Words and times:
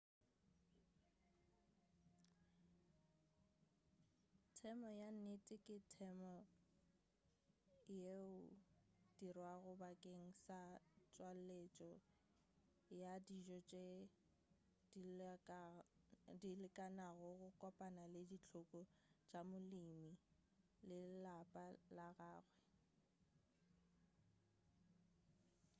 temo 4.61 4.89
ya 5.01 5.07
nnete 5.15 5.55
ke 5.65 5.75
temo 5.97 6.33
yeo 8.03 8.25
e 8.41 8.51
dirwago 9.17 9.71
bakeng 9.81 10.25
sa 10.45 10.61
tšweletšo 11.11 11.91
ya 13.01 13.13
dijo 13.25 13.57
tše 13.69 13.85
dilekanego 16.45 17.29
go 17.39 17.49
kopana 17.61 18.03
le 18.13 18.21
dihloko 18.29 18.81
tša 19.29 19.39
molemi 19.49 19.89
le 20.89 20.99
lapa 21.23 21.65
la 21.97 22.07
gagwe 22.17 22.57